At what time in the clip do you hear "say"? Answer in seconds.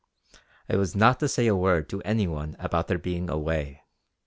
1.27-1.45